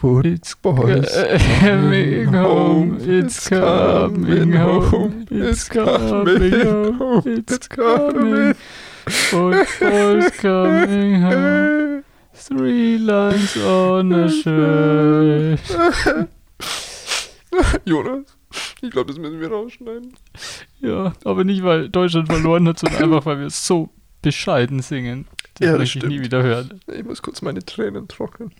[0.00, 8.54] Football's coming home, it's coming home, it's coming home, it's coming.
[9.08, 12.04] Football's coming home.
[12.32, 15.58] Three lines on a shirt.
[17.84, 18.36] Jonas,
[18.80, 20.12] ich glaube, das müssen wir rausschneiden.
[20.78, 23.90] Ja, aber nicht, weil Deutschland verloren hat, sondern einfach, weil wir so
[24.22, 25.26] bescheiden singen.
[25.54, 26.80] Das Ja, das möchte ich nie wieder hören.
[26.92, 28.52] Ich muss kurz meine Tränen trocknen.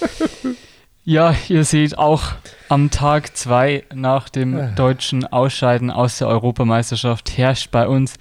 [1.02, 2.22] Ja, ihr seht auch
[2.68, 4.66] am Tag zwei nach dem Ah.
[4.76, 8.14] deutschen Ausscheiden aus der Europameisterschaft herrscht bei uns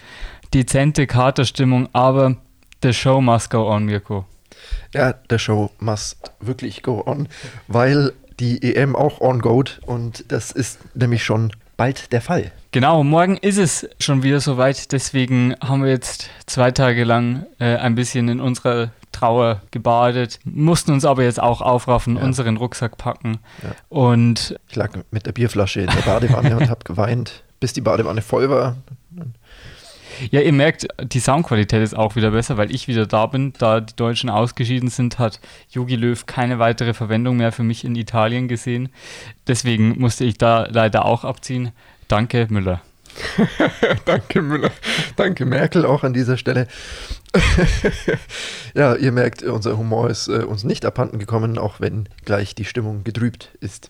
[0.54, 2.38] dezente Katerstimmung, aber
[2.82, 4.26] the show must go on, Mirko.
[4.94, 7.28] Ja, der Show must wirklich go on,
[7.68, 12.52] weil die EM auch on geht und das ist nämlich schon bald der Fall.
[12.72, 17.76] Genau, morgen ist es schon wieder soweit, deswegen haben wir jetzt zwei Tage lang äh,
[17.78, 22.24] ein bisschen in unserer Trauer gebadet, mussten uns aber jetzt auch aufraffen, Ja.
[22.24, 23.72] unseren Rucksack packen Ja.
[23.90, 28.22] und Ich lag mit der Bierflasche in der Badewanne und habe geweint, bis die Badewanne
[28.22, 28.78] voll war.
[30.30, 33.54] Ja, ihr merkt, die Soundqualität ist auch wieder besser, weil ich wieder da bin.
[33.58, 35.40] Da die Deutschen ausgeschieden sind, hat
[35.72, 38.90] Jogi Löw keine weitere Verwendung mehr für mich in Italien gesehen.
[39.48, 41.72] Deswegen musste ich da leider auch abziehen.
[42.10, 42.82] Danke, Müller.
[44.06, 44.72] Danke Müller.
[45.16, 46.68] Danke Merkel auch an dieser Stelle.
[48.74, 52.66] ja, ihr merkt, unser Humor ist äh, uns nicht abhanden gekommen, auch wenn gleich die
[52.66, 53.90] Stimmung getrübt ist.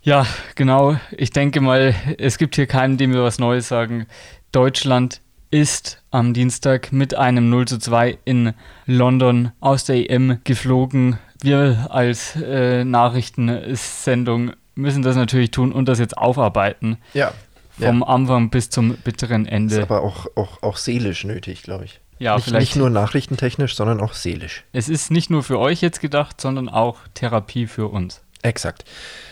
[0.00, 0.98] Ja, genau.
[1.10, 4.06] Ich denke mal, es gibt hier keinen, dem wir was Neues sagen.
[4.50, 8.54] Deutschland ist am Dienstag mit einem 0 zu 2 in
[8.86, 11.18] London aus der EM geflogen.
[11.42, 16.98] Wir als äh, Nachrichtensendung müssen das natürlich tun und das jetzt aufarbeiten.
[17.14, 17.32] Ja,
[17.78, 19.82] Vom Anfang bis zum bitteren ist Ende.
[19.82, 22.00] aber auch, auch, auch seelisch nötig, glaube ich.
[22.18, 22.60] Ja, nicht, vielleicht.
[22.60, 24.64] nicht nur nachrichtentechnisch, sondern auch seelisch.
[24.72, 28.20] es ist nicht nur für euch jetzt gedacht, sondern auch Therapie für uns.
[28.42, 28.84] Exakt.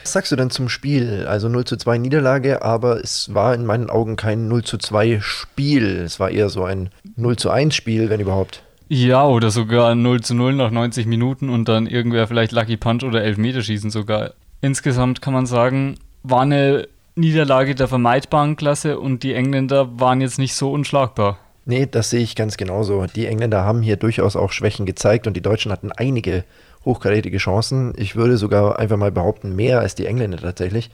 [0.02, 1.26] Was sagst du denn zum Spiel?
[1.28, 5.18] Also 0 zu 2 Niederlage, aber es war in meinen Augen kein 0 zu 2
[5.20, 5.98] Spiel.
[5.98, 8.62] Es war eher so ein 0 zu 1 Spiel, wenn überhaupt.
[8.88, 13.04] Ja, oder sogar 0 zu 0 nach 90 Minuten und dann irgendwer vielleicht Lucky Punch
[13.04, 14.32] oder Elfmeterschießen sogar.
[14.60, 20.38] Insgesamt kann man sagen, war eine Niederlage der vermeidbaren Klasse und die Engländer waren jetzt
[20.38, 21.38] nicht so unschlagbar.
[21.64, 23.06] Nee, das sehe ich ganz genauso.
[23.06, 26.44] Die Engländer haben hier durchaus auch Schwächen gezeigt und die Deutschen hatten einige
[26.84, 27.92] hochkarätige Chancen.
[27.96, 30.90] Ich würde sogar einfach mal behaupten, mehr als die Engländer tatsächlich.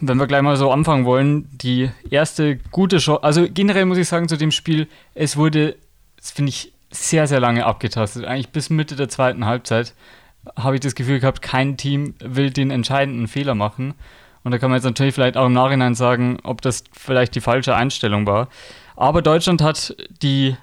[0.00, 4.08] Wenn wir gleich mal so anfangen wollen, die erste gute Chance, also generell muss ich
[4.08, 5.76] sagen zu dem Spiel, es wurde,
[6.16, 8.24] das finde ich, sehr, sehr lange abgetastet.
[8.24, 9.94] Eigentlich bis Mitte der zweiten Halbzeit
[10.56, 13.94] habe ich das Gefühl gehabt, kein Team will den entscheidenden Fehler machen.
[14.44, 17.40] Und da kann man jetzt natürlich vielleicht auch im Nachhinein sagen, ob das vielleicht die
[17.40, 18.48] falsche Einstellung war.
[18.96, 20.56] Aber Deutschland hat die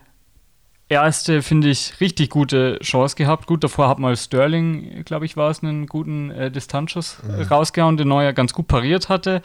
[0.88, 3.48] erste, finde ich, richtig gute Chance gehabt.
[3.48, 7.98] Gut, davor hat mal Sterling, glaube ich, war es, einen guten äh, Distanzschuss äh, rausgehauen,
[7.98, 9.42] den Neuer ganz gut pariert hatte.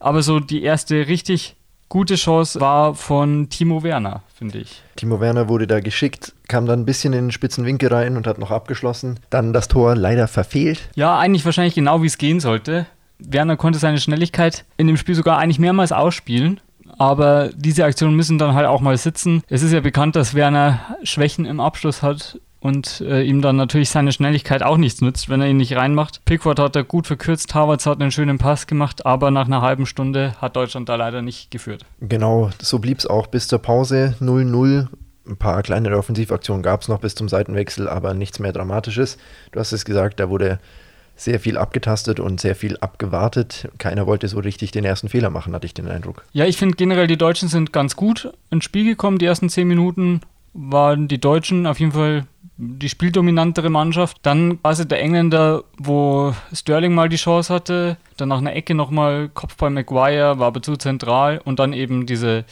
[0.00, 1.56] Aber so die erste richtig
[1.88, 4.82] gute Chance war von Timo Werner, finde ich.
[4.96, 8.26] Timo Werner wurde da geschickt, kam dann ein bisschen in den spitzen Winkel rein und
[8.26, 9.20] hat noch abgeschlossen.
[9.30, 10.88] Dann das Tor leider verfehlt.
[10.94, 12.86] Ja, eigentlich wahrscheinlich genau, wie es gehen sollte.
[13.18, 16.60] Werner konnte seine Schnelligkeit in dem Spiel sogar eigentlich mehrmals ausspielen.
[16.96, 19.42] Aber diese Aktionen müssen dann halt auch mal sitzen.
[19.48, 23.90] Es ist ja bekannt, dass Werner Schwächen im Abschluss hat und äh, ihm dann natürlich
[23.90, 26.24] seine Schnelligkeit auch nichts nützt, wenn er ihn nicht reinmacht.
[26.24, 29.86] Pickford hat er gut verkürzt, Havertz hat einen schönen Pass gemacht, aber nach einer halben
[29.86, 31.84] Stunde hat Deutschland da leider nicht geführt.
[32.00, 34.88] Genau, so blieb es auch bis zur Pause 0-0.
[35.28, 39.18] Ein paar kleinere Offensivaktionen gab es noch bis zum Seitenwechsel, aber nichts mehr Dramatisches.
[39.52, 40.58] Du hast es gesagt, da wurde
[41.16, 43.68] sehr viel abgetastet und sehr viel abgewartet.
[43.78, 46.24] Keiner wollte so richtig den ersten Fehler machen, hatte ich den Eindruck.
[46.32, 49.18] Ja, ich finde generell, die Deutschen sind ganz gut ins Spiel gekommen.
[49.18, 50.20] Die ersten zehn Minuten
[50.54, 52.26] waren die Deutschen auf jeden Fall
[52.58, 54.18] die spieldominantere Mannschaft.
[54.22, 59.30] Dann quasi der Engländer, wo Sterling mal die Chance hatte, dann nach einer Ecke nochmal
[59.32, 62.44] Kopfball Maguire, war aber zu zentral und dann eben diese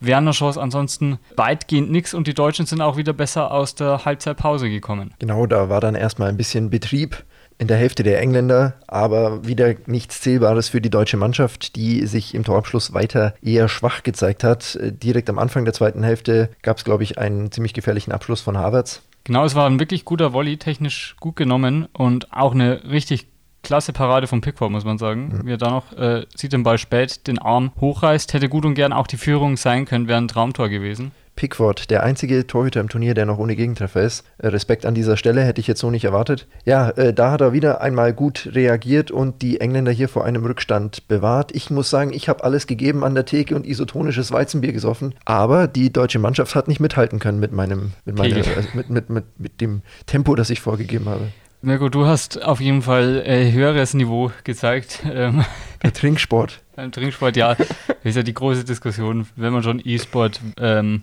[0.00, 0.60] Werner-Chance.
[0.60, 5.14] Ansonsten weitgehend nichts und die Deutschen sind auch wieder besser aus der Halbzeitpause gekommen.
[5.20, 7.24] Genau, da war dann erstmal ein bisschen Betrieb
[7.58, 12.34] in der Hälfte der Engländer, aber wieder nichts Zählbares für die deutsche Mannschaft, die sich
[12.34, 14.76] im Torabschluss weiter eher schwach gezeigt hat.
[14.80, 18.58] Direkt am Anfang der zweiten Hälfte gab es, glaube ich, einen ziemlich gefährlichen Abschluss von
[18.58, 19.02] Havertz.
[19.24, 23.28] Genau, es war ein wirklich guter Volley, technisch gut genommen und auch eine richtig
[23.62, 25.42] klasse Parade von Pickford, muss man sagen.
[25.44, 28.74] Wie er da noch, äh, sieht den Ball spät, den Arm hochreißt, hätte gut und
[28.74, 31.12] gern auch die Führung sein können, wäre ein Traumtor gewesen.
[31.42, 34.24] Pickford, der einzige Torhüter im Turnier, der noch ohne Gegentreffer ist.
[34.38, 36.46] Äh, Respekt an dieser Stelle, hätte ich jetzt so nicht erwartet.
[36.64, 40.44] Ja, äh, da hat er wieder einmal gut reagiert und die Engländer hier vor einem
[40.44, 41.50] Rückstand bewahrt.
[41.52, 45.66] Ich muss sagen, ich habe alles gegeben an der Theke und isotonisches Weizenbier gesoffen, aber
[45.66, 49.24] die deutsche Mannschaft hat nicht mithalten können mit meinem, mit, meiner, äh, mit, mit, mit,
[49.40, 51.26] mit dem Tempo, das ich vorgegeben habe.
[51.64, 55.00] Mirko, du hast auf jeden Fall äh, höheres Niveau gezeigt.
[55.12, 55.44] Ähm,
[55.82, 56.60] Der Trinksport.
[56.74, 57.56] beim Trinksport, ja,
[58.02, 61.00] ist ja die große Diskussion, wenn man schon E-Sport ähm,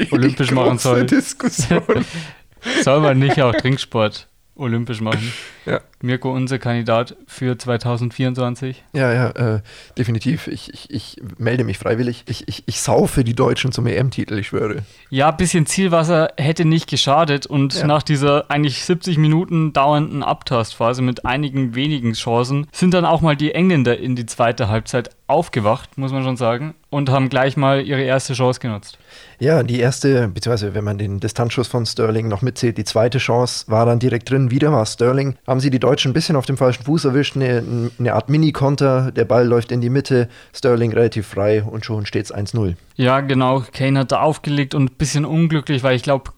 [0.10, 2.04] olympisch machen soll, Diskussion.
[2.82, 5.32] soll man nicht auch Trinksport olympisch machen.
[5.66, 5.80] Ja.
[6.02, 8.82] Mirko, unser Kandidat für 2024.
[8.92, 9.60] Ja, ja, äh,
[9.98, 10.46] definitiv.
[10.46, 12.24] Ich, ich, ich melde mich freiwillig.
[12.26, 14.82] Ich, ich, ich saufe die Deutschen zum EM-Titel, ich schwöre.
[15.10, 17.86] Ja, bisschen Zielwasser hätte nicht geschadet und Ja.
[17.86, 23.36] nach dieser eigentlich 70 Minuten dauernden Abtastphase mit einigen wenigen Chancen sind dann auch mal
[23.36, 27.82] die Engländer in die zweite Halbzeit aufgewacht, muss man schon sagen, und haben gleich mal
[27.86, 28.98] ihre erste Chance genutzt.
[29.38, 33.66] Ja, die erste, beziehungsweise wenn man den Distanzschuss von Sterling noch mitzählt, die zweite Chance
[33.68, 34.50] war dann direkt drin.
[34.50, 35.36] Wieder war Sterling.
[35.46, 39.12] Haben sie die Deutschen ein bisschen auf dem falschen Fuß erwischt, eine, eine Art Mini-Konter.
[39.12, 42.74] Der Ball läuft in die Mitte, Sterling relativ frei und schon steht es 1-0.
[42.96, 46.32] Ja, genau, Kane hat da aufgelegt und ein bisschen unglücklich, weil ich glaube,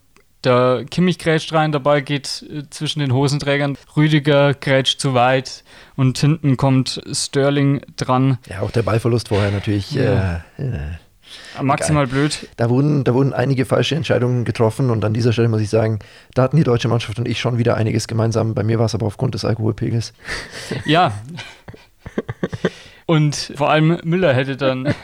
[0.44, 5.62] der Kimmich grätscht rein, der Ball geht äh, zwischen den Hosenträgern, Rüdiger grätscht zu weit
[5.94, 8.38] und hinten kommt Sterling dran.
[8.48, 9.92] Ja, auch der Ballverlust vorher natürlich.
[9.92, 10.42] Ja.
[10.58, 10.78] Äh, äh,
[11.60, 12.48] Maximal blöd.
[12.56, 15.98] da, wurden, da wurden einige falsche Entscheidungen getroffen und an dieser Stelle muss ich sagen,
[16.34, 18.54] da hatten die deutsche Mannschaft und ich schon wieder einiges gemeinsam.
[18.54, 20.12] Bei mir war es aber aufgrund des Alkoholpegels.
[20.84, 21.12] Ja.
[23.06, 24.94] Und vor allem Müller hätte dann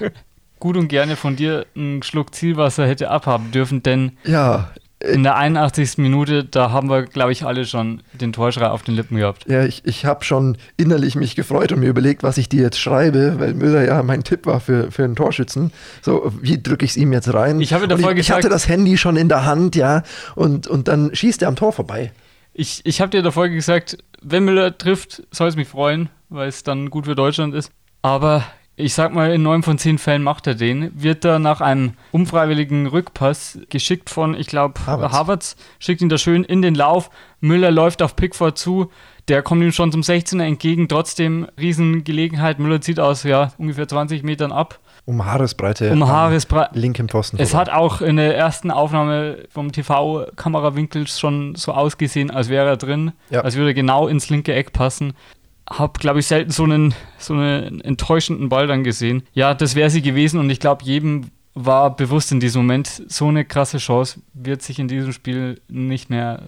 [0.60, 5.36] gut und gerne von dir einen Schluck Zielwasser hätte abhaben dürfen, denn Ja, in der
[5.36, 5.98] 81.
[5.98, 9.48] Minute, da haben wir, glaube ich, alle schon den Torschrei auf den Lippen gehabt.
[9.48, 12.80] Ja, ich, ich habe schon innerlich mich gefreut und mir überlegt, was ich dir jetzt
[12.80, 15.72] schreibe, weil Müller ja mein Tipp war für, für einen Torschützen.
[16.02, 17.60] So, wie drücke ich es ihm jetzt rein?
[17.60, 20.02] Ich habe davor ich, ich hatte das Handy schon in der Hand, ja,
[20.34, 22.12] und, und dann schießt er am Tor vorbei.
[22.52, 26.64] Ich, ich habe dir davor gesagt, wenn Müller trifft, soll es mich freuen, weil es
[26.64, 27.70] dann gut für Deutschland ist.
[28.02, 28.44] Aber
[28.78, 30.90] ich sag mal, in neun von zehn Fällen macht er den.
[30.94, 35.12] Wird er nach einem unfreiwilligen Rückpass geschickt von, ich glaube, Havertz.
[35.12, 37.10] Havertz, schickt ihn da schön in den Lauf.
[37.40, 38.90] Müller läuft auf Pickford zu.
[39.28, 40.88] Der kommt ihm schon zum 16er entgegen.
[40.88, 42.58] Trotzdem Riesengelegenheit.
[42.58, 44.78] Müller zieht aus, ja, ungefähr 20 Metern ab.
[45.04, 45.90] Um Haaresbreite.
[45.90, 46.78] Um Haaresbreite.
[46.78, 47.38] Linken Pfosten.
[47.38, 52.76] Es hat auch in der ersten Aufnahme vom TV-Kamerawinkel schon so ausgesehen, als wäre er
[52.76, 53.40] drin, Ja.
[53.40, 55.14] als würde er genau ins linke Eck passen.
[55.68, 59.22] Hab, glaube ich, selten so einen, so einen enttäuschenden Ball dann gesehen.
[59.32, 63.28] Ja, das wäre sie gewesen und ich glaube, jedem war bewusst in diesem Moment, so
[63.28, 66.42] eine krasse Chance wird sich in diesem Spiel nicht mehr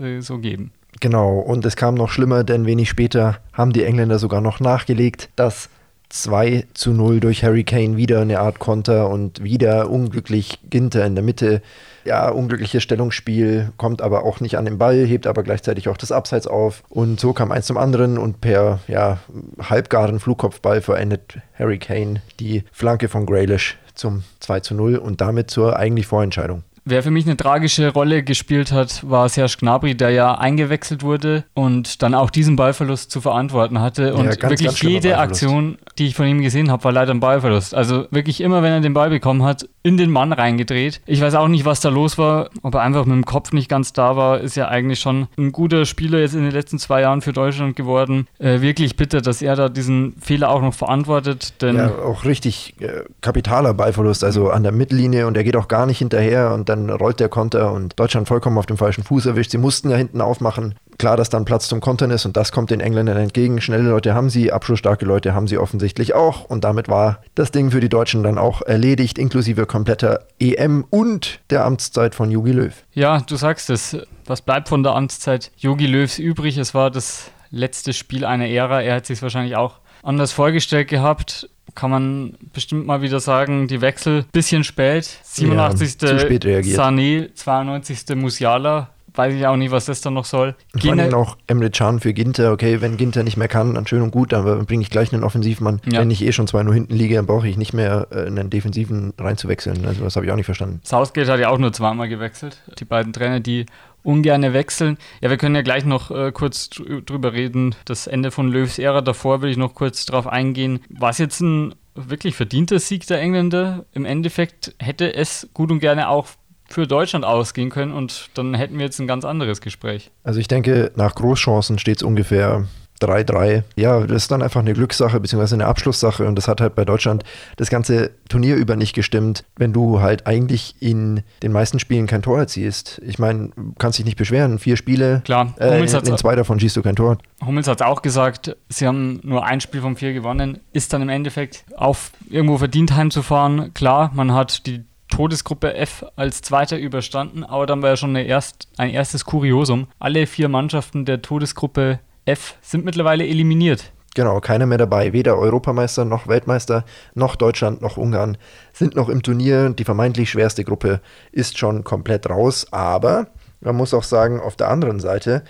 [0.00, 0.72] äh, so geben.
[1.00, 5.28] Genau, und es kam noch schlimmer, denn wenig später haben die Engländer sogar noch nachgelegt,
[5.36, 5.68] dass
[6.08, 11.14] 2 zu 0 durch Harry Kane wieder eine Art Konter und wieder unglücklich Ginter in
[11.14, 11.62] der Mitte.
[12.06, 16.12] Ja, unglückliches Stellungsspiel, kommt aber auch nicht an den Ball, hebt aber gleichzeitig auch das
[16.12, 16.84] Abseits auf.
[16.88, 19.18] Und so kam eins zum anderen und per ja,
[19.60, 25.50] halbgaren Flugkopfball verendet Harry Kane die Flanke von Grealish zum 2 zu 0 und damit
[25.50, 26.62] zur eigentlich Vorentscheidung.
[26.88, 31.42] Wer für mich eine tragische Rolle gespielt hat, war Serge Gnabry, der ja eingewechselt wurde
[31.52, 34.14] und dann auch diesen Ballverlust zu verantworten hatte.
[34.14, 35.18] Und ganz, wirklich ganz jede.
[35.18, 37.74] Aktion, die ich von ihm gesehen habe, war leider ein Ballverlust.
[37.74, 41.00] Also wirklich immer, wenn er den Ball bekommen hat, in den Mann reingedreht.
[41.06, 43.68] Ich weiß auch nicht, was da los war, ob er einfach mit dem Kopf nicht
[43.68, 44.40] ganz da war.
[44.40, 47.76] Ist ja eigentlich schon ein guter Spieler jetzt in den letzten zwei Jahren für Deutschland
[47.76, 48.26] geworden.
[48.40, 52.74] Äh, wirklich bitter, dass er da diesen Fehler auch noch verantwortet, denn Ja, auch richtig
[52.80, 56.68] äh, kapitaler Ballverlust, also an der Mittellinie und er geht auch gar nicht hinterher und
[56.68, 59.52] dann rollt der Konter und Deutschland vollkommen auf dem falschen Fuß erwischt.
[59.52, 60.74] Sie mussten ja hinten aufmachen.
[60.98, 63.60] Klar, dass dann Platz zum Kontern ist und das kommt den Engländern entgegen.
[63.60, 67.70] Schnelle Leute haben sie, abschlussstarke Leute haben sie offensichtlich auch und damit war das Ding
[67.70, 72.74] für die Deutschen dann auch erledigt, inklusive kompletter EM und der Amtszeit von Jogi Löw.
[72.92, 73.96] Ja, du sagst es.
[74.24, 76.58] Was bleibt von der Amtszeit Jogi Löws übrig?
[76.58, 78.82] Es war das letzte Spiel einer Ära.
[78.82, 81.48] Er hat sich wahrscheinlich auch anders vorgestellt gehabt.
[81.74, 85.08] Kann man bestimmt mal wieder sagen, die Wechsel bisschen spät.
[85.22, 85.98] 87.
[85.98, 86.44] zu spät.
[86.44, 88.16] Sané, 92.
[88.16, 88.90] Musiala.
[89.16, 90.54] Weiß ich auch nicht, was das dann noch soll.
[90.74, 92.52] Und vor allem auch Emre Can für Ginter.
[92.52, 95.24] Okay, wenn Ginter nicht mehr kann, dann schön und gut, dann bringe ich gleich einen
[95.24, 95.80] Offensivmann.
[95.90, 96.00] Ja.
[96.00, 99.12] Wenn ich eh schon 2-0 hinten liege, dann brauche ich nicht mehr äh, einen Defensiven
[99.18, 99.84] reinzuwechseln.
[99.86, 100.80] Also das habe ich auch nicht verstanden.
[100.84, 102.62] Southgate hat ja auch nur zweimal gewechselt.
[102.78, 103.66] Die beiden Trainer, die
[104.02, 104.98] ungerne wechseln.
[105.20, 107.74] Ja, wir können ja gleich noch äh, kurz drü- drüber reden.
[107.86, 110.80] Das Ende von Löws Ära davor will ich noch kurz drauf eingehen.
[110.88, 113.84] War es jetzt ein wirklich verdienter Sieg der Engländer?
[113.92, 116.28] Im Endeffekt hätte es gut und gerne auch
[116.68, 120.10] für Deutschland ausgehen können und dann hätten wir jetzt ein ganz anderes Gespräch.
[120.24, 122.66] Also ich denke, nach Großchancen steht es ungefähr
[123.00, 123.62] 3-3.
[123.76, 126.84] Ja, das ist dann einfach eine Glückssache beziehungsweise eine Abschlusssache und das hat halt bei
[126.84, 127.24] Deutschland
[127.56, 132.22] das ganze Turnier über nicht gestimmt, wenn du halt eigentlich in den meisten Spielen kein
[132.22, 133.00] Tor erzielst.
[133.04, 134.58] Ich meine, du kannst dich nicht beschweren.
[134.58, 137.18] Vier Spiele, Klar, äh, in, in zwei davon schießt du kein Tor.
[137.44, 140.60] Hummels hat auch gesagt, sie haben nur ein Spiel von vier gewonnen.
[140.72, 143.74] Ist dann im Endeffekt auf irgendwo verdient heimzufahren.
[143.74, 148.68] Klar, man hat die Todesgruppe F als Zweiter überstanden, aber dann war ja schon erst,
[148.76, 149.86] ein erstes Kuriosum.
[149.98, 153.92] Alle vier Mannschaften der Todesgruppe F sind mittlerweile eliminiert.
[154.16, 155.12] Genau, keiner mehr dabei.
[155.12, 158.38] Weder Europameister noch Weltmeister, noch Deutschland noch Ungarn
[158.72, 159.68] sind noch im Turnier.
[159.68, 162.66] Die vermeintlich schwerste Gruppe ist schon komplett raus.
[162.72, 163.26] Aber
[163.60, 165.44] man muss auch sagen, auf der anderen Seite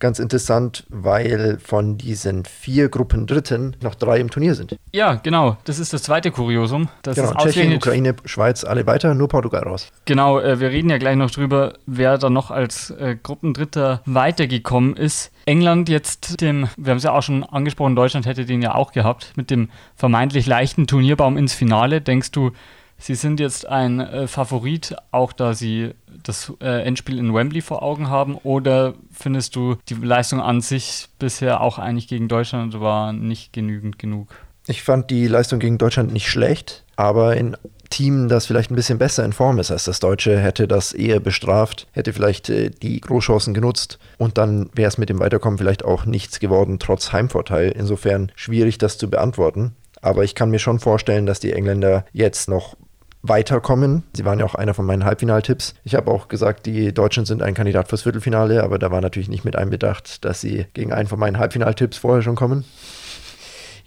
[0.00, 4.76] ganz interessant, weil von diesen vier Gruppen Dritten noch drei im Turnier sind.
[4.92, 5.56] Ja, genau.
[5.64, 6.88] Das ist das zweite Kuriosum.
[7.02, 9.88] Das genau, Tschechien, Ukraine, Schweiz, alle weiter, nur Portugal raus.
[10.04, 14.96] Genau, äh, wir reden ja gleich noch drüber, wer da noch als äh, Gruppendritter weitergekommen
[14.96, 15.32] ist.
[15.46, 18.92] England jetzt dem, wir haben es ja auch schon angesprochen, Deutschland hätte den ja auch
[18.92, 22.00] gehabt, mit dem vermeintlich leichten Turnierbaum ins Finale.
[22.00, 22.52] Denkst du,
[22.98, 27.82] Sie sind jetzt ein äh, Favorit, auch da Sie das äh, Endspiel in Wembley vor
[27.82, 28.34] Augen haben?
[28.34, 33.98] Oder findest du, die Leistung an sich bisher auch eigentlich gegen Deutschland war nicht genügend
[33.98, 34.28] genug?
[34.66, 37.56] Ich fand die Leistung gegen Deutschland nicht schlecht, aber in
[37.88, 41.20] Team, das vielleicht ein bisschen besser in Form ist als das Deutsche, hätte das eher
[41.20, 45.84] bestraft, hätte vielleicht äh, die Großchancen genutzt und dann wäre es mit dem Weiterkommen vielleicht
[45.84, 47.70] auch nichts geworden, trotz Heimvorteil.
[47.70, 49.74] Insofern schwierig, das zu beantworten.
[50.02, 52.76] Aber ich kann mir schon vorstellen, dass die Engländer jetzt noch
[53.22, 54.04] weiterkommen.
[54.12, 55.74] Sie waren ja auch einer von meinen Halbfinaltipps.
[55.84, 59.28] Ich habe auch gesagt, die Deutschen sind ein Kandidat fürs Viertelfinale, aber da war natürlich
[59.28, 62.64] nicht mit einbedacht, dass sie gegen einen von meinen Halbfinaltipps vorher schon kommen.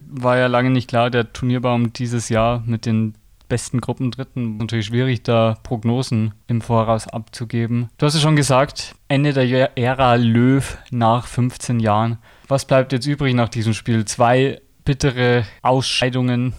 [0.05, 3.15] War ja lange nicht klar, der Turnierbaum dieses Jahr mit den
[3.51, 4.57] besten Gruppendritten.
[4.57, 7.89] Natürlich schwierig, da Prognosen im Voraus abzugeben.
[7.97, 12.17] Du hast es schon gesagt, Ende der Ära Löw nach 15 Jahren.
[12.47, 14.05] Was bleibt jetzt übrig nach diesem Spiel?
[14.05, 16.53] Zwei bittere Ausscheidungen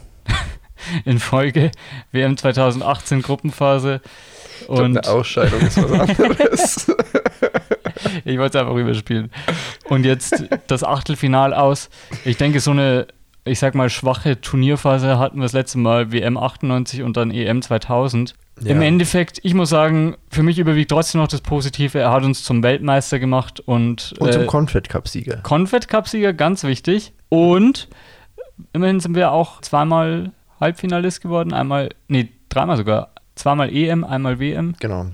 [1.05, 1.71] in Folge.
[2.13, 4.01] WM 2018 Gruppenphase.
[4.69, 6.93] Und eine Ausscheidung ist was anderes.
[8.25, 9.31] ich wollte es einfach überspielen.
[9.89, 11.91] Und jetzt das Achtelfinal aus.
[12.25, 13.07] Ich denke, so eine,
[13.45, 17.63] ich sag mal, schwache Turnierphase hatten wir das letzte Mal WM 98 und dann EM
[17.63, 18.35] 2000.
[18.61, 18.71] Ja.
[18.71, 21.99] Im Endeffekt, ich muss sagen, für mich überwiegt trotzdem noch das Positive.
[21.99, 24.15] Er hat uns zum Weltmeister gemacht und.
[24.19, 25.39] Und zum äh, Confed Cup-Sieger.
[25.39, 27.13] Confed Cup-Sieger, ganz wichtig.
[27.29, 27.89] Und
[28.73, 33.11] immerhin sind wir auch zweimal Halbfinalist geworden, einmal, nee, dreimal sogar.
[33.35, 34.75] Zweimal EM, einmal WM.
[34.79, 35.07] Genau.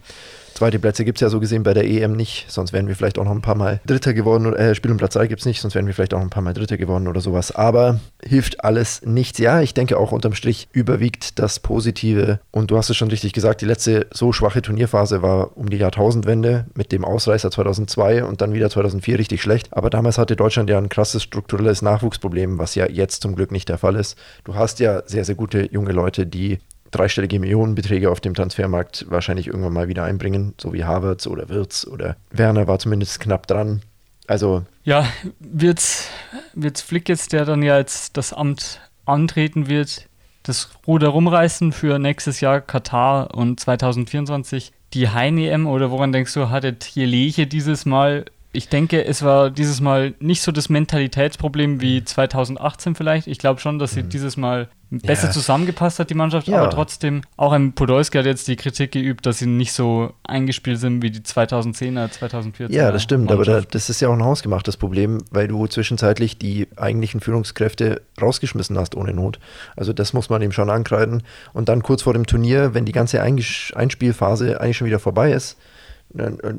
[0.59, 3.21] Zweite Plätze gibt es ja so gesehen bei der EM nicht, sonst wären wir vielleicht
[3.21, 4.53] auch noch ein paar Mal Dritter geworden.
[4.57, 6.43] Äh, Spiel um Platz 3 gibt es nicht, sonst wären wir vielleicht auch ein paar
[6.43, 7.53] Mal Dritter geworden oder sowas.
[7.55, 9.39] Aber hilft alles nichts.
[9.39, 12.41] Ja, ich denke auch unterm Strich überwiegt das Positive.
[12.51, 15.77] Und du hast es schon richtig gesagt, die letzte so schwache Turnierphase war um die
[15.77, 19.69] Jahrtausendwende mit dem Ausreißer 2002 und dann wieder 2004 richtig schlecht.
[19.71, 23.69] Aber damals hatte Deutschland ja ein krasses strukturelles Nachwuchsproblem, was ja jetzt zum Glück nicht
[23.69, 24.19] der Fall ist.
[24.43, 26.59] Du hast ja sehr, sehr gute junge Leute, die
[26.91, 31.87] dreistellige Millionenbeträge auf dem Transfermarkt wahrscheinlich irgendwann mal wieder einbringen, so wie Havertz oder Wirtz
[31.87, 33.83] oder Werner war zumindest knapp dran.
[34.27, 34.65] Also.
[34.85, 35.07] Ja,
[35.41, 36.09] wird's,
[36.55, 40.09] wird's Flick jetzt, der dann ja jetzt das Amt antreten wird,
[40.43, 46.51] das Ruder rumreißen für nächstes Jahr Katar und 2024 die Heine-EM oder woran denkst du,
[46.51, 52.03] hattet Jeleche dieses Mal ich denke, es war dieses Mal nicht so das Mentalitätsproblem wie
[52.03, 53.27] 2018 vielleicht.
[53.27, 54.09] Ich glaube schon, dass sie mhm.
[54.09, 55.33] dieses Mal besser ja.
[55.33, 56.63] zusammengepasst hat, die Mannschaft, ja.
[56.63, 60.81] aber trotzdem, auch ein Podolski hat jetzt die Kritik geübt, dass sie nicht so eingespielt
[60.81, 62.73] sind wie die 2010er, 2014er.
[62.73, 66.39] Ja, das stimmt, aber da, das ist ja auch ein hausgemachtes Problem, weil du zwischenzeitlich
[66.39, 69.39] die eigentlichen Führungskräfte rausgeschmissen hast ohne Not.
[69.77, 71.23] Also das muss man eben schon ankreiden.
[71.53, 75.59] Und dann kurz vor dem Turnier, wenn die ganze Einspielphase eigentlich schon wieder vorbei ist,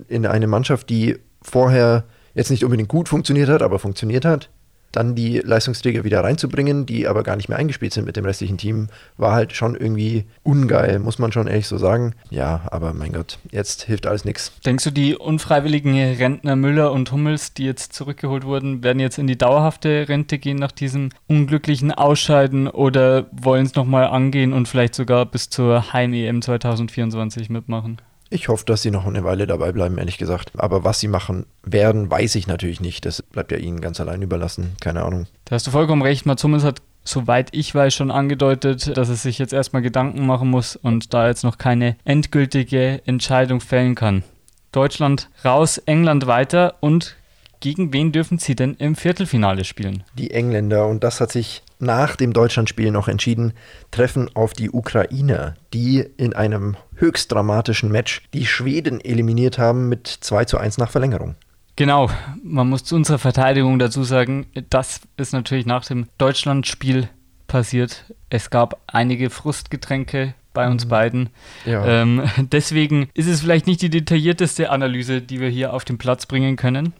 [0.07, 4.49] in eine Mannschaft, die vorher jetzt nicht unbedingt gut funktioniert hat, aber funktioniert hat,
[4.91, 8.57] dann die Leistungsträger wieder reinzubringen, die aber gar nicht mehr eingespielt sind mit dem restlichen
[8.57, 12.15] Team, war halt schon irgendwie ungeil, muss man schon ehrlich so sagen.
[12.29, 14.51] Ja, aber mein Gott, jetzt hilft alles nichts.
[14.65, 19.27] Denkst du, die unfreiwilligen Rentner Müller und Hummels, die jetzt zurückgeholt wurden, werden jetzt in
[19.27, 24.95] die dauerhafte Rente gehen nach diesem unglücklichen Ausscheiden oder wollen es nochmal angehen und vielleicht
[24.95, 28.01] sogar bis zur Heim-EM 2024 mitmachen?
[28.31, 30.51] Ich hoffe, dass sie noch eine Weile dabei bleiben, ehrlich gesagt.
[30.57, 33.05] Aber was sie machen werden, weiß ich natürlich nicht.
[33.05, 34.75] Das bleibt ja ihnen ganz allein überlassen.
[34.81, 35.25] Keine Ahnung.
[35.45, 36.25] Da hast du vollkommen recht.
[36.27, 40.75] Mats hat, soweit ich weiß, schon angedeutet, dass es sich jetzt erstmal Gedanken machen muss
[40.75, 44.23] und da jetzt noch keine endgültige Entscheidung fällen kann.
[44.71, 47.15] Deutschland raus, England weiter und
[47.59, 50.03] gegen wen dürfen sie denn im Viertelfinale spielen?
[50.17, 53.53] Die Engländer und das hat sich nach dem Deutschlandspiel noch entschieden,
[53.91, 60.07] treffen auf die Ukrainer, die in einem höchst dramatischen Match die Schweden eliminiert haben mit
[60.07, 61.35] 2 zu 1 nach Verlängerung.
[61.75, 62.09] Genau,
[62.43, 67.07] man muss zu unserer Verteidigung dazu sagen, das ist natürlich nach dem Deutschlandspiel
[67.47, 68.03] passiert.
[68.29, 70.89] Es gab einige Frustgetränke bei uns mhm.
[70.89, 71.29] beiden.
[71.65, 71.85] Ja.
[71.85, 76.25] Ähm, deswegen ist es vielleicht nicht die detaillierteste Analyse, die wir hier auf den Platz
[76.25, 76.93] bringen können,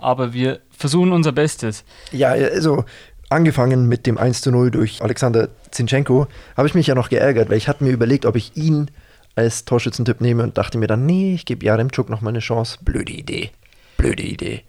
[0.00, 1.84] aber wir versuchen unser Bestes.
[2.12, 2.84] Ja, also
[3.28, 6.26] angefangen mit dem 1 zu 0 durch Alexander Zinchenko,
[6.56, 8.90] habe ich mich ja noch geärgert, weil ich hatte mir überlegt, ob ich ihn
[9.36, 12.78] als Torschützentipp nehme und dachte mir dann, nee, ich gebe Jaremczuk noch mal eine Chance.
[12.82, 13.50] Blöde Idee.
[13.96, 14.62] Blöde Idee.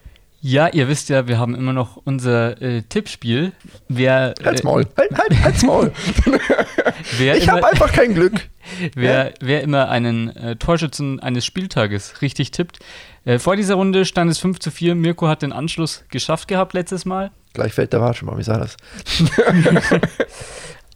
[0.43, 3.51] Ja, ihr wisst ja, wir haben immer noch unser äh, Tippspiel.
[3.87, 4.87] Wer, Halt's äh, Maul.
[4.97, 5.91] Halt, halt, halt's Maul.
[7.19, 8.49] ich habe einfach kein Glück.
[8.95, 12.79] wer, wer immer einen äh, Torschützen eines Spieltages richtig tippt.
[13.23, 14.95] Äh, vor dieser Runde stand es 5 zu 4.
[14.95, 17.31] Mirko hat den Anschluss geschafft gehabt letztes Mal.
[17.53, 18.77] Gleich fällt der Watsch mal, wie sah das?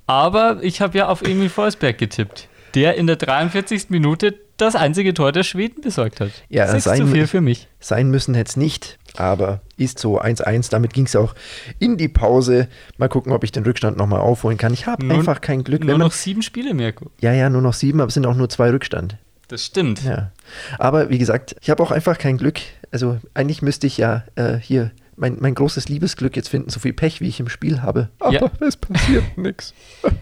[0.07, 3.89] Aber ich habe ja auf Emil Forsberg getippt, der in der 43.
[3.89, 6.31] Minute das einzige Tor der Schweden besorgt hat.
[6.49, 7.67] Ja, 6 sein- zu 4 für mich.
[7.79, 10.71] Sein müssen hätte es nicht, aber ist so 1-1.
[10.71, 11.35] Damit ging es auch
[11.79, 12.67] in die Pause.
[12.97, 14.73] Mal gucken, ob ich den Rückstand nochmal aufholen kann.
[14.73, 15.81] Ich habe einfach kein Glück.
[15.83, 17.11] Nur man, noch sieben Spiele, Mirko.
[17.21, 19.17] ja, ja, nur noch sieben, aber es sind auch nur zwei Rückstand.
[19.47, 20.03] Das stimmt.
[20.03, 20.31] Ja.
[20.79, 22.59] Aber wie gesagt, ich habe auch einfach kein Glück.
[22.91, 26.93] Also eigentlich müsste ich ja äh, hier mein, mein großes Liebesglück jetzt finden, so viel
[26.93, 28.09] Pech, wie ich im Spiel habe.
[28.19, 28.51] Aber Ja.
[28.61, 29.73] es passiert nichts.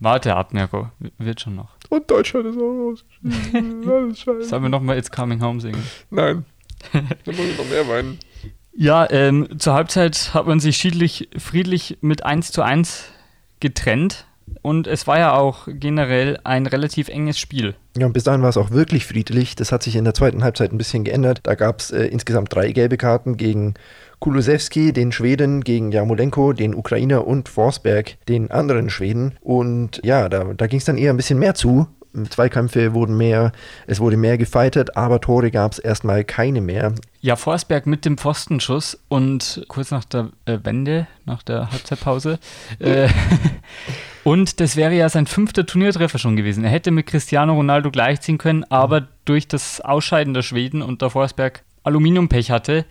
[0.00, 0.90] Warte ab, Mirko.
[1.18, 1.76] Wird schon noch.
[1.88, 2.94] Und Deutschland ist auch
[4.14, 4.42] scheiße.
[4.48, 5.82] Sollen wir nochmal It's Coming Home singen?
[6.10, 6.44] Nein.
[6.92, 8.18] Da muss ich noch mehr weinen.
[8.74, 13.04] Ja, ähm, zur Halbzeit hat man sich schiedlich, friedlich mit 1 zu 1
[13.60, 14.26] getrennt.
[14.60, 17.74] Und es war ja auch generell ein relativ enges Spiel.
[17.96, 19.56] Ja, und bis dahin war es auch wirklich friedlich.
[19.56, 21.40] Das hat sich in der zweiten Halbzeit ein bisschen geändert.
[21.42, 23.74] Da gab es äh, insgesamt drei gelbe Karten gegen
[24.20, 29.36] Kulusewski, den Schweden, gegen Jarmolenko, den Ukrainer und Forsberg, den anderen Schweden.
[29.40, 31.88] Und ja, da, da ging es dann eher ein bisschen mehr zu.
[32.28, 33.52] Zweikämpfe wurden mehr,
[33.86, 36.94] es wurde mehr gefightert, aber Tore gab es erstmal keine mehr.
[37.20, 42.38] Ja, Forsberg mit dem Pfostenschuss und kurz nach der äh, Wende, nach der Halbzeitpause.
[42.78, 43.08] äh,
[44.24, 46.64] und das wäre ja sein fünfter Turniertreffer schon gewesen.
[46.64, 51.10] Er hätte mit Cristiano Ronaldo gleichziehen können, aber durch das Ausscheiden der Schweden und der
[51.10, 52.84] Forsberg Aluminiumpech hatte,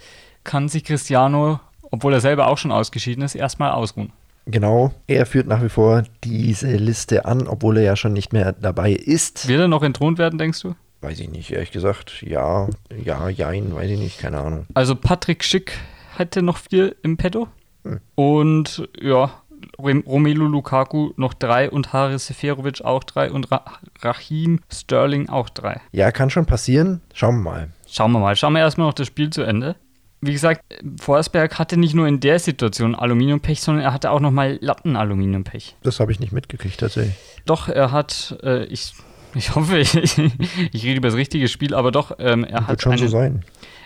[0.43, 1.59] kann sich Cristiano,
[1.91, 4.11] obwohl er selber auch schon ausgeschieden ist, erstmal ausruhen.
[4.51, 8.51] Genau, er führt nach wie vor diese Liste an, obwohl er ja schon nicht mehr
[8.51, 9.47] dabei ist.
[9.47, 10.75] Wird er noch entthront werden, denkst du?
[11.01, 12.21] Weiß ich nicht, ehrlich gesagt.
[12.21, 12.67] Ja,
[13.03, 14.65] ja, jein, weiß ich nicht, keine Ahnung.
[14.75, 15.73] Also Patrick Schick
[16.17, 17.47] hätte noch vier im Petto.
[17.83, 17.99] Hm.
[18.15, 19.31] Und ja,
[19.79, 23.63] Rom- Romelu Lukaku noch drei und Haris Seferovic auch drei und Ra
[24.01, 25.81] Rahim Sterling auch drei.
[25.91, 27.01] Ja, kann schon passieren.
[27.13, 27.69] Schauen wir mal.
[27.87, 28.35] Schauen wir mal.
[28.35, 29.75] Schauen wir erstmal noch das Spiel zu Ende.
[30.21, 30.63] Wie gesagt,
[30.99, 35.75] Forsberg hatte nicht nur in der Situation Aluminiumpech, sondern er hatte auch nochmal Lattenaluminiumpech.
[35.81, 37.15] Das habe ich nicht mitgekriegt, tatsächlich.
[37.45, 38.93] Doch, er hat, äh, ich,
[39.33, 42.81] ich hoffe, ich, ich rede über das richtige Spiel, aber doch, ähm, er Wird hat
[42.83, 43.45] schon so einen, sein.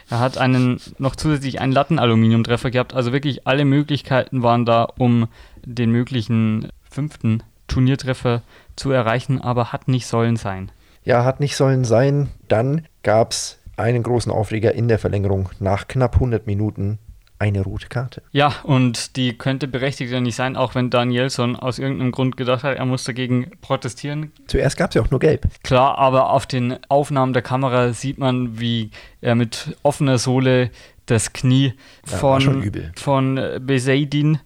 [0.10, 2.94] Er hat einen noch zusätzlich einen Lattenaluminiumtreffer gehabt.
[2.94, 5.28] Also wirklich alle Möglichkeiten waren da, um
[5.66, 8.42] den möglichen fünften Turniertreffer
[8.76, 10.72] zu erreichen, aber hat nicht sollen sein.
[11.04, 12.30] Ja, hat nicht sollen sein.
[12.48, 15.50] Dann gab es einen großen Aufreger in der Verlängerung.
[15.60, 17.00] Nach knapp 100 Minuten
[17.38, 18.22] eine rote Karte.
[18.32, 22.64] Ja, und die könnte berechtigt ja nicht sein, auch wenn Danielson aus irgendeinem Grund gedacht
[22.64, 24.32] hat, er muss dagegen protestieren.
[24.48, 25.46] Zuerst gab es ja auch nur gelb.
[25.64, 30.70] Klar, aber auf den Aufnahmen der Kamera sieht man, wie er mit offener Sohle
[31.08, 31.74] das Knie
[32.10, 34.40] Ja, von, von Beseidin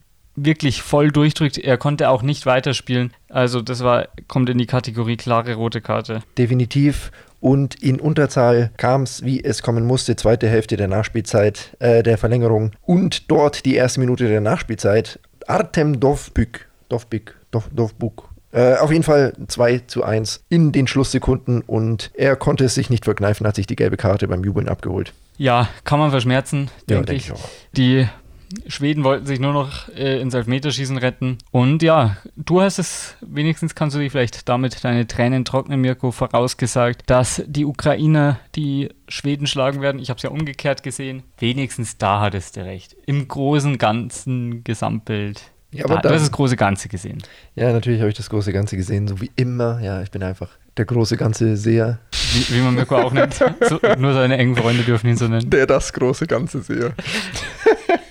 [0.46, 1.58] wirklich voll durchdrückt.
[1.58, 3.14] Er konnte auch nicht weiterspielen.
[3.30, 6.22] Also das war, kommt in die Kategorie klare rote Karte.
[6.38, 7.12] Definitiv.
[7.42, 12.18] Und in Unterzahl kam es, wie es kommen musste, zweite Hälfte der Nachspielzeit, äh, der
[12.18, 12.72] Verlängerung.
[12.82, 15.20] Und dort die erste Minute der Nachspielzeit.
[15.48, 16.68] Artem Dovbyk.
[16.90, 17.36] Dovbyk.
[17.52, 18.30] Dov, Dovbuk.
[18.52, 22.90] Äh, auf jeden Fall 2 zu 1 in den Schlusssekunden und er konnte es sich
[22.90, 25.14] nicht verkneifen, hat sich die gelbe Karte beim Jubeln abgeholt.
[25.38, 27.26] Ja, kann man verschmerzen, Ja, denke denk ich.
[27.28, 27.50] ich auch.
[27.78, 28.08] Die
[28.68, 31.38] Schweden wollten sich nur noch äh, ins Elfmeterschießen retten.
[31.52, 36.12] Und ja, du hast es, wenigstens kannst du dich vielleicht damit deine Tränen trocknen, Mirko,
[36.12, 40.00] vorausgesagt, dass die Ukrainer die Schweden schlagen werden.
[40.02, 41.24] Ich habe es ja umgekehrt gesehen.
[41.38, 42.96] Wenigstens da hattest du recht.
[43.06, 45.42] Im großen, ganzen Gesamtbild.
[45.72, 47.22] Ja, aber da, da- du hast das große Ganze gesehen.
[47.56, 49.80] Ja, natürlich habe ich das große Ganze gesehen, so wie immer.
[49.82, 52.00] Ja, ich bin einfach der große Ganze Seher.
[52.34, 53.34] Wie, wie man Mirko auch nennt.
[53.36, 55.50] So, nur seine engen Freunde dürfen ihn so nennen.
[55.50, 56.94] Der das große Ganze Seher.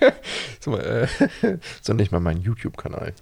[0.61, 1.07] so, äh,
[1.83, 3.13] so nicht mal mein YouTube-Kanal.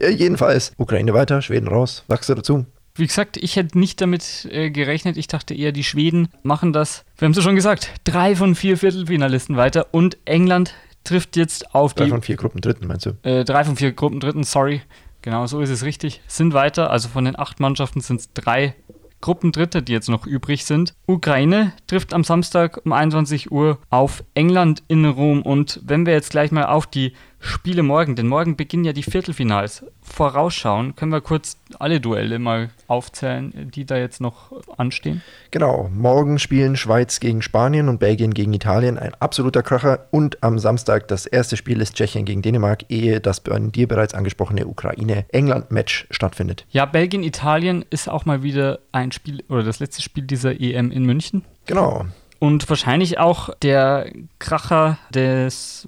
[0.00, 2.04] ja, jedenfalls, Ukraine weiter, Schweden raus.
[2.08, 2.66] Du dazu?
[2.94, 5.16] Wie gesagt, ich hätte nicht damit äh, gerechnet.
[5.16, 7.04] Ich dachte eher, die Schweden machen das.
[7.16, 7.90] Wir haben es ja schon gesagt.
[8.04, 10.74] Drei von vier Viertelfinalisten weiter und England
[11.04, 13.12] trifft jetzt auf Drei die von vier Gruppen Dritten, meinst du?
[13.22, 14.44] äh, drei von vier Gruppendritten.
[14.44, 14.82] Sorry,
[15.22, 16.20] genau so ist es richtig.
[16.26, 16.90] Sind weiter.
[16.90, 18.74] Also von den acht Mannschaften sind es drei
[19.22, 20.92] Gruppendritte, die jetzt noch übrig sind.
[21.06, 25.40] Ukraine trifft am Samstag um 21 Uhr auf England in Rom.
[25.40, 29.02] Und wenn wir jetzt gleich mal auf die Spiele morgen, denn morgen beginnen ja die
[29.02, 29.84] Viertelfinals.
[30.00, 35.22] Vorausschauen, können wir kurz alle Duelle mal aufzählen, die da jetzt noch anstehen?
[35.50, 40.06] Genau, morgen spielen Schweiz gegen Spanien und Belgien gegen Italien, ein absoluter Kracher.
[40.12, 44.14] Und am Samstag das erste Spiel ist Tschechien gegen Dänemark, ehe das bei dir bereits
[44.14, 46.64] angesprochene Ukraine-England-Match stattfindet.
[46.70, 51.04] Ja, Belgien-Italien ist auch mal wieder ein Spiel oder das letzte Spiel dieser EM in
[51.04, 51.44] München.
[51.66, 52.06] Genau,
[52.42, 55.86] und wahrscheinlich auch der Kracher des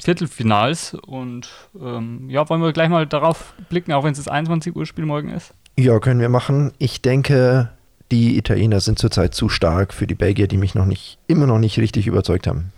[0.00, 0.96] Viertelfinals.
[1.06, 4.86] Und ähm, ja, wollen wir gleich mal darauf blicken, auch wenn es das 21 Uhr
[4.86, 5.52] Spiel morgen ist?
[5.78, 6.72] Ja, können wir machen.
[6.78, 7.68] Ich denke,
[8.10, 11.58] die Italiener sind zurzeit zu stark für die Belgier, die mich noch nicht, immer noch
[11.58, 12.72] nicht richtig überzeugt haben.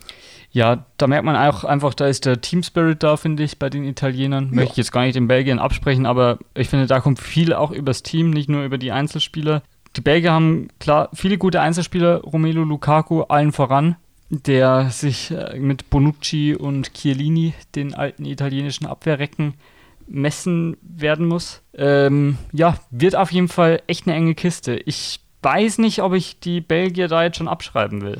[0.50, 3.70] Ja, da merkt man auch einfach, da ist der Team Spirit da, finde ich, bei
[3.70, 4.46] den Italienern.
[4.46, 4.56] Ja.
[4.56, 7.70] Möchte ich jetzt gar nicht den Belgiern absprechen, aber ich finde, da kommt viel auch
[7.70, 9.62] übers Team, nicht nur über die Einzelspieler
[9.98, 13.96] die Belgier haben klar viele gute Einzelspieler, Romelu Lukaku allen voran,
[14.30, 19.54] der sich äh, mit Bonucci und Chiellini, den alten italienischen Abwehrrecken,
[20.06, 21.62] messen werden muss.
[21.74, 24.76] Ähm, ja, wird auf jeden Fall echt eine enge Kiste.
[24.76, 28.18] Ich weiß nicht, ob ich die Belgier da jetzt schon abschreiben will.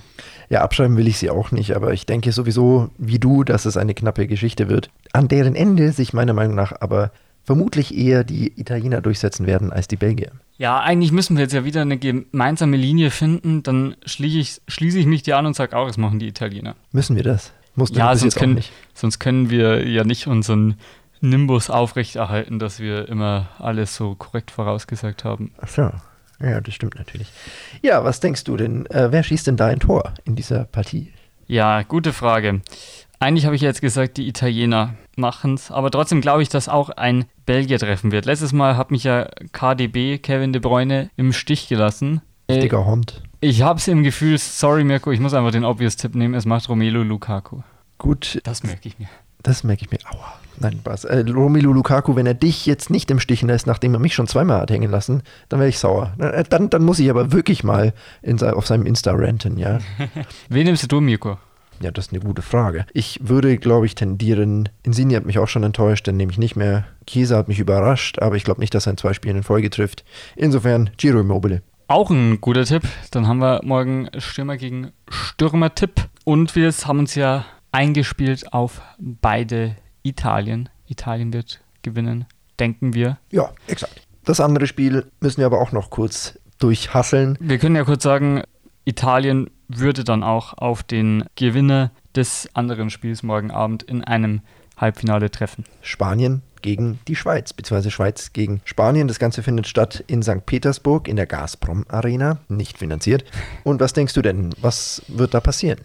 [0.49, 3.77] Ja, abschreiben will ich sie auch nicht, aber ich denke sowieso wie du, dass es
[3.77, 7.13] eine knappe Geschichte wird, an deren Ende sich meiner Meinung nach aber
[7.45, 10.33] vermutlich eher die Italiener durchsetzen werden als die Belgier.
[10.59, 13.63] Ja, eigentlich müssen wir jetzt ja wieder eine gemeinsame Linie finden.
[13.63, 16.75] Dann schließe ich, schließe ich mich dir an und sage auch, es machen die Italiener.
[16.91, 17.53] Müssen wir das?
[17.77, 18.61] Musst ja, sonst können,
[18.93, 20.75] sonst können wir ja nicht unseren
[21.21, 25.53] Nimbus aufrechterhalten, dass wir immer alles so korrekt vorausgesagt haben.
[25.61, 25.91] Ach so.
[26.41, 27.29] Ja, das stimmt natürlich.
[27.83, 28.87] Ja, was denkst du denn?
[28.87, 31.13] Äh, wer schießt denn da ein Tor in dieser Partie?
[31.47, 32.61] Ja, gute Frage.
[33.21, 36.91] Eigentlich habe ich jetzt gesagt, die Italiener machen es, aber trotzdem glaube ich, dass auch
[36.91, 38.27] ein Belgier treffen wird.
[38.27, 42.21] Letztes Mal hat mich ja KDB, Kevin De Bruyne, im Stich gelassen.
[42.49, 43.23] Richtiger Hund.
[43.41, 46.69] Ich habe es im Gefühl, sorry Mirko, ich muss einfach den Obvious-Tipp nehmen, es macht
[46.69, 47.63] Romelu Lukaku.
[47.99, 48.41] Gut.
[48.45, 49.09] Das merke ich mir.
[49.43, 49.99] Das merke ich mir.
[50.11, 50.35] Aua.
[50.61, 51.05] Nein, Spaß.
[51.05, 54.27] Äh, Romelu Lukaku, wenn er dich jetzt nicht im Stich lässt, nachdem er mich schon
[54.27, 56.13] zweimal hat hängen lassen, dann wäre ich sauer.
[56.19, 59.79] Äh, dann, dann muss ich aber wirklich mal in, auf seinem Insta ranten, ja.
[60.49, 61.39] Wen nimmst du, Mirko?
[61.81, 62.87] Ja, das ist eine gute Frage.
[62.93, 64.69] Ich würde, glaube ich, tendieren.
[64.83, 66.87] Insigne hat mich auch schon enttäuscht, dann nehme ich nicht mehr.
[67.07, 69.71] Chiesa hat mich überrascht, aber ich glaube nicht, dass er in zwei Spielen in Folge
[69.71, 70.05] trifft.
[70.37, 71.63] Insofern Giro Immobile.
[71.87, 72.83] Auch ein guter Tipp.
[73.13, 76.09] Dann haben wir morgen Stürmer gegen Stürmer-Tipp.
[76.25, 80.69] Und wir haben uns ja eingespielt auf beide Italien.
[80.87, 82.27] Italien wird gewinnen,
[82.59, 83.19] denken wir.
[83.31, 84.07] Ja, exakt.
[84.25, 87.39] Das andere Spiel müssen wir aber auch noch kurz durchhasseln.
[87.41, 88.43] Wir können ja kurz sagen,
[88.85, 94.41] Italien würde dann auch auf den Gewinner des anderen Spiels morgen Abend in einem
[94.77, 95.65] Halbfinale treffen.
[95.83, 99.09] Spanien gegen die Schweiz, beziehungsweise Schweiz gegen Spanien.
[99.09, 100.45] Das Ganze findet statt in St.
[100.47, 103.25] Petersburg in der Gazprom Arena, nicht finanziert.
[103.65, 105.79] Und was denkst du denn, was wird da passieren?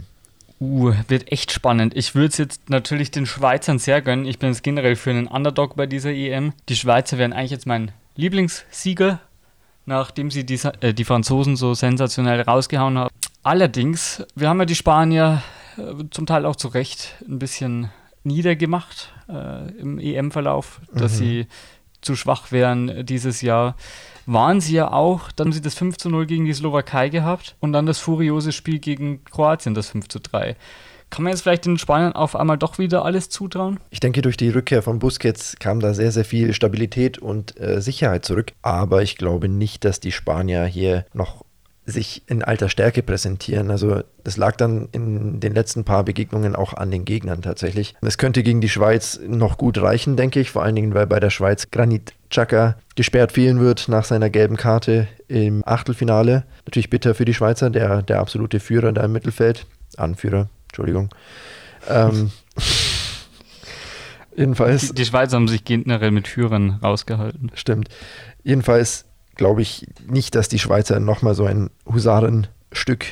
[0.59, 1.95] Uh, wird echt spannend.
[1.95, 4.25] Ich würde es jetzt natürlich den Schweizern sehr gönnen.
[4.25, 6.53] Ich bin jetzt generell für einen Underdog bei dieser EM.
[6.69, 9.19] Die Schweizer wären eigentlich jetzt mein Lieblingssieger,
[9.85, 13.09] nachdem sie die, äh, die Franzosen so sensationell rausgehauen haben.
[13.43, 15.43] Allerdings, wir haben ja die Spanier
[15.77, 17.89] äh, zum Teil auch zu Recht ein bisschen
[18.23, 21.17] niedergemacht äh, im EM-Verlauf, dass mhm.
[21.17, 21.47] sie
[22.01, 23.75] zu schwach wären dieses Jahr.
[24.25, 27.57] Waren sie ja auch, dann haben sie das 5 zu 0 gegen die Slowakei gehabt
[27.59, 30.55] und dann das furiose Spiel gegen Kroatien, das 5 zu 3.
[31.09, 33.79] Kann man jetzt vielleicht den Spaniern auf einmal doch wieder alles zutrauen?
[33.91, 37.81] Ich denke, durch die Rückkehr von Busquets kam da sehr, sehr viel Stabilität und äh,
[37.81, 38.53] Sicherheit zurück.
[38.61, 41.45] Aber ich glaube nicht, dass die Spanier hier noch
[41.85, 43.69] sich in alter Stärke präsentieren.
[43.69, 47.95] Also das lag dann in den letzten paar Begegnungen auch an den Gegnern tatsächlich.
[48.01, 51.19] Es könnte gegen die Schweiz noch gut reichen, denke ich, vor allen Dingen, weil bei
[51.19, 56.45] der Schweiz Granit Xhaka gesperrt fehlen wird nach seiner gelben Karte im Achtelfinale.
[56.65, 59.65] Natürlich bitter für die Schweizer, der, der absolute Führer da im Mittelfeld.
[59.97, 61.09] Anführer, Entschuldigung.
[61.89, 62.31] Ähm,
[64.37, 64.87] jedenfalls.
[64.89, 67.51] Die, die Schweizer haben sich generell mit Führern rausgehalten.
[67.55, 67.89] Stimmt.
[68.43, 73.05] Jedenfalls glaube ich nicht, dass die Schweizer nochmal so ein Husarenstück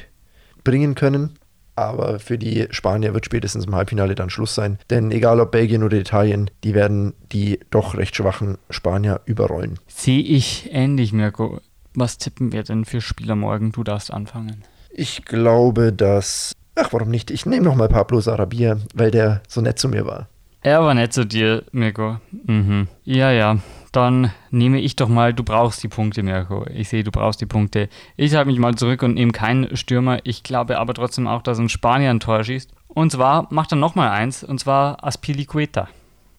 [0.63, 1.37] bringen können.
[1.75, 4.77] Aber für die Spanier wird spätestens im Halbfinale dann Schluss sein.
[4.89, 9.79] Denn egal ob Belgien oder Italien, die werden die doch recht schwachen Spanier überrollen.
[9.87, 11.59] Sehe ich ähnlich, Mirko.
[11.95, 13.71] Was tippen wir denn für Spieler morgen?
[13.71, 14.63] Du darfst anfangen.
[14.91, 16.53] Ich glaube, dass.
[16.75, 17.31] Ach, warum nicht?
[17.31, 20.27] Ich nehme nochmal Pablo Sarabia, weil der so nett zu mir war.
[20.61, 22.17] Er war nett zu dir, Mirko.
[22.45, 22.87] Mhm.
[23.03, 23.57] Ja, ja
[23.91, 26.65] dann nehme ich doch mal, du brauchst die Punkte, Mirko.
[26.73, 27.89] Ich sehe, du brauchst die Punkte.
[28.15, 30.19] Ich halte mich mal zurück und nehme keinen Stürmer.
[30.23, 32.71] Ich glaube aber trotzdem auch, dass ein Spanier ein Tor schießt.
[32.87, 35.87] Und zwar macht er nochmal eins, und zwar Aspilicueta.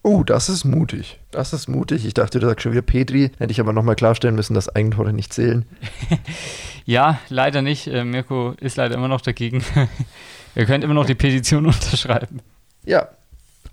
[0.01, 1.19] Oh, das ist mutig.
[1.31, 2.05] Das ist mutig.
[2.05, 3.31] Ich dachte, du sagst schon wieder Petri.
[3.37, 5.65] Hätte ich aber nochmal klarstellen müssen, dass Eigentore nicht zählen.
[6.85, 7.87] ja, leider nicht.
[7.87, 9.63] Äh, Mirko ist leider immer noch dagegen.
[10.55, 12.41] Ihr könnt immer noch die Petition unterschreiben.
[12.85, 13.07] Ja,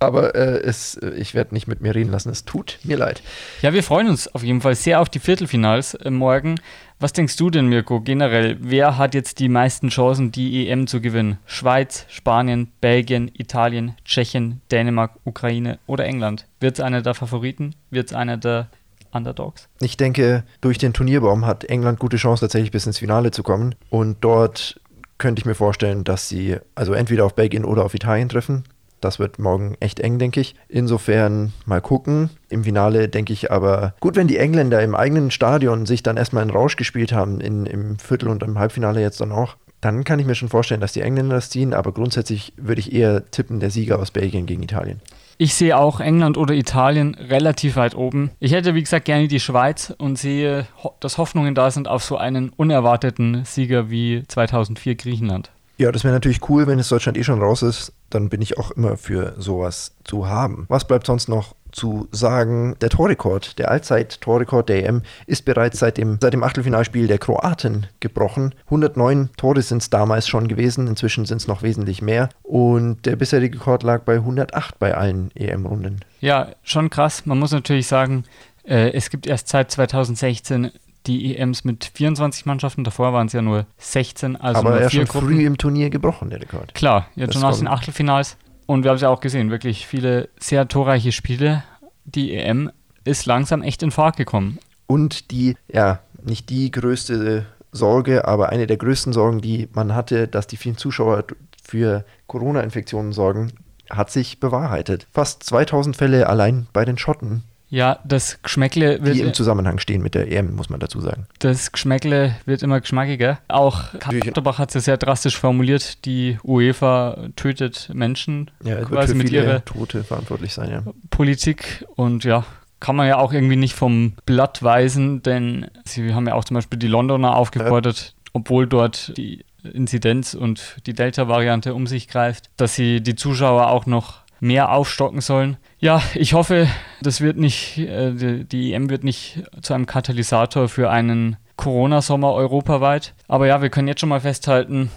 [0.01, 2.31] aber äh, es, äh, ich werde nicht mit mir reden lassen.
[2.31, 3.23] Es tut mir leid.
[3.63, 6.57] Ja, wir freuen uns auf jeden Fall sehr auf die Viertelfinals äh, morgen.
[6.99, 8.57] Was denkst du denn, Mirko, generell?
[8.61, 11.39] Wer hat jetzt die meisten Chancen, die EM zu gewinnen?
[11.47, 16.47] Schweiz, Spanien, Belgien, Italien, Tschechien, Dänemark, Ukraine oder England?
[16.61, 17.75] Wird es einer der Favoriten?
[17.91, 18.69] Wird es einer der
[19.13, 19.69] Underdogs?
[19.81, 23.75] Ich denke, durch den Turnierbaum hat England gute Chance, tatsächlich bis ins Finale zu kommen.
[23.89, 24.81] Und dort
[25.19, 28.65] könnte ich mir vorstellen, dass sie also entweder auf Belgien oder auf Italien treffen.
[29.01, 30.55] Das wird morgen echt eng, denke ich.
[30.69, 32.31] Insofern mal gucken.
[32.49, 36.43] Im Finale denke ich aber, gut, wenn die Engländer im eigenen Stadion sich dann erstmal
[36.43, 40.19] in Rausch gespielt haben, in, im Viertel- und im Halbfinale jetzt dann auch, dann kann
[40.19, 41.73] ich mir schon vorstellen, dass die Engländer das ziehen.
[41.73, 45.01] Aber grundsätzlich würde ich eher tippen, der Sieger aus Belgien gegen Italien.
[45.39, 48.31] Ich sehe auch England oder Italien relativ weit oben.
[48.41, 50.67] Ich hätte, wie gesagt, gerne die Schweiz und sehe,
[51.01, 55.51] dass Hoffnungen da sind auf so einen unerwarteten Sieger wie 2004 Griechenland.
[55.81, 57.95] Ja, das wäre natürlich cool, wenn es Deutschland eh schon raus ist.
[58.11, 60.67] Dann bin ich auch immer für sowas zu haben.
[60.69, 62.77] Was bleibt sonst noch zu sagen?
[62.83, 67.87] Der Torrekord, der Allzeit-Torrekord der EM, ist bereits seit dem, seit dem Achtelfinalspiel der Kroaten
[67.99, 68.55] gebrochen.
[68.67, 72.29] 109 Tore sind es damals schon gewesen, inzwischen sind es noch wesentlich mehr.
[72.43, 76.01] Und der bisherige Rekord lag bei 108 bei allen EM-Runden.
[76.21, 77.25] Ja, schon krass.
[77.25, 78.25] Man muss natürlich sagen,
[78.65, 80.73] äh, es gibt erst seit 2016
[81.07, 84.37] die EMs mit 24 Mannschaften, davor waren es ja nur 16.
[84.37, 85.29] Also Aber nur er vier schon Gruppen.
[85.29, 86.75] früh im Turnier gebrochen, der Rekord.
[86.75, 88.37] Klar, jetzt schon aus den Achtelfinals.
[88.67, 91.65] Und wir haben es ja auch gesehen, wirklich viele sehr torreiche Spiele.
[92.05, 92.71] Die EM
[93.05, 94.59] ist langsam echt in Fahrt gekommen.
[94.87, 100.29] Und die, ja, nicht die größte Sorge, aber eine der größten Sorgen, die man hatte,
[100.29, 101.25] dass die vielen Zuschauer
[101.63, 103.53] für Corona-Infektionen sorgen,
[103.89, 105.07] hat sich bewahrheitet.
[105.13, 110.03] Fast 2000 Fälle allein bei den Schotten, Ja, das Geschmäckle die im wird, Zusammenhang stehen
[110.03, 111.27] mit der EM, muss man dazu sagen.
[111.39, 113.39] das Geschmäckle wird immer geschmackiger.
[113.47, 113.95] Auch.
[114.11, 119.31] Lauterbach hat es ja sehr drastisch formuliert, die UEFA tötet Menschen Ja, wird quasi mit
[119.31, 120.83] ihrer Tote verantwortlich sein, ja.
[121.11, 122.45] Politik und ja,
[122.81, 126.57] kann man ja auch irgendwie nicht vom Blatt weisen, denn sie haben ja auch zum
[126.57, 132.75] Beispiel die Londoner aufgefordert, obwohl dort die Inzidenz und die Delta-Variante um sich greift, dass
[132.75, 135.57] sie die Zuschauer auch noch mehr aufstocken sollen.
[135.79, 136.67] Ja, ich hoffe,
[137.03, 142.33] das wird nicht, äh, die, die EM wird nicht zu einem Katalysator für einen Corona-Sommer
[142.33, 143.15] europaweit.
[143.29, 144.91] Aber ja, wir können jetzt schon mal festhalten,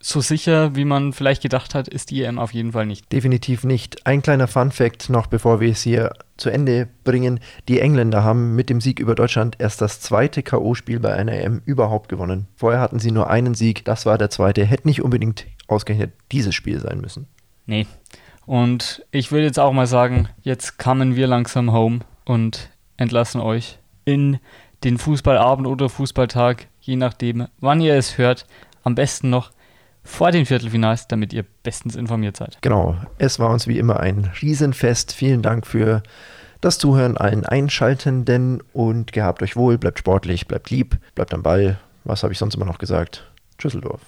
[0.00, 3.10] so sicher, wie man vielleicht gedacht hat, ist die EM auf jeden Fall nicht.
[3.12, 4.06] Definitiv nicht.
[4.06, 7.40] Ein kleiner Fun-Fact noch, bevor wir es hier zu Ende bringen.
[7.68, 11.62] Die Engländer haben mit dem Sieg über Deutschland erst das zweite K.O.-Spiel bei einer EM
[11.64, 12.46] überhaupt gewonnen.
[12.54, 14.64] Vorher hatten sie nur einen Sieg, das war der zweite.
[14.64, 17.26] Hätte nicht unbedingt ausgerechnet dieses Spiel sein müssen.
[17.66, 17.86] Nee.
[18.48, 23.78] Und ich würde jetzt auch mal sagen, jetzt kamen wir langsam home und entlassen euch
[24.06, 24.38] in
[24.84, 28.46] den Fußballabend oder Fußballtag, je nachdem, wann ihr es hört.
[28.84, 29.50] Am besten noch
[30.02, 32.56] vor den Viertelfinals, damit ihr bestens informiert seid.
[32.62, 35.12] Genau, es war uns wie immer ein Riesenfest.
[35.12, 36.02] Vielen Dank für
[36.62, 41.78] das Zuhören allen Einschaltenden und gehabt euch wohl, bleibt sportlich, bleibt lieb, bleibt am Ball.
[42.04, 43.30] Was habe ich sonst immer noch gesagt?
[43.58, 43.96] Tschüsseldorf.